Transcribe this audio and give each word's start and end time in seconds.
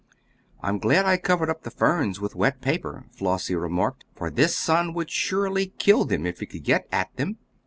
"I'm 0.61 0.79
glad 0.79 1.05
I 1.05 1.17
covered 1.17 1.51
up 1.51 1.61
the 1.61 1.69
ferns 1.69 2.19
with 2.19 2.33
wet 2.33 2.59
paper," 2.59 3.05
Flossie 3.11 3.53
remarked, 3.53 4.03
"for 4.15 4.31
this 4.31 4.57
sun 4.57 4.95
would 4.95 5.11
surely 5.11 5.73
kill 5.77 6.05
them 6.05 6.25
if 6.25 6.41
it 6.41 6.47
could 6.47 6.63
get 6.63 6.87
at 6.91 7.15
them." 7.17 7.37